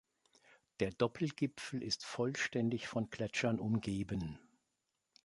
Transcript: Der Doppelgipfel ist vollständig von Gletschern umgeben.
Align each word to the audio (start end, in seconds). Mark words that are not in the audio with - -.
Der 0.79 0.89
Doppelgipfel 0.89 1.83
ist 1.83 2.05
vollständig 2.05 2.87
von 2.87 3.11
Gletschern 3.11 3.59
umgeben. 3.59 4.39